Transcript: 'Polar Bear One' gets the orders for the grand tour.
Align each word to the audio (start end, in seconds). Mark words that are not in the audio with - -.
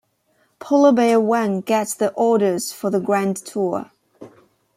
'Polar 0.57 0.91
Bear 0.93 1.19
One' 1.19 1.61
gets 1.61 1.93
the 1.93 2.11
orders 2.13 2.71
for 2.73 2.89
the 2.89 2.99
grand 2.99 3.37
tour. 3.37 3.91